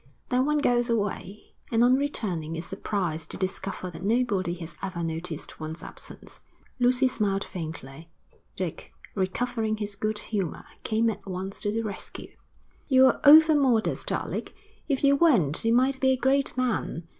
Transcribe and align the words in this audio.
Then 0.29 0.47
one 0.47 0.57
goes 0.57 0.89
away, 0.89 1.53
and 1.71 1.83
on 1.83 1.93
returning 1.95 2.55
is 2.55 2.65
surprised 2.65 3.29
to 3.29 3.37
discover 3.37 3.91
that 3.91 4.01
nobody 4.01 4.55
has 4.55 4.73
ever 4.81 5.03
noticed 5.03 5.59
one's 5.59 5.83
absence.' 5.83 6.39
Lucy 6.79 7.07
smiled 7.07 7.43
faintly. 7.43 8.09
Dick, 8.55 8.93
recovering 9.13 9.77
his 9.77 9.95
good 9.95 10.17
humour, 10.17 10.65
came 10.83 11.07
at 11.11 11.27
once 11.27 11.61
to 11.61 11.71
the 11.71 11.83
rescue. 11.83 12.31
'You're 12.87 13.19
overmodest, 13.23 14.11
Alec. 14.11 14.55
If 14.87 15.03
you 15.03 15.15
weren't, 15.15 15.63
you 15.63 15.71
might 15.71 15.99
be 15.99 16.09
a 16.09 16.17
great 16.17 16.57
man. 16.57 17.07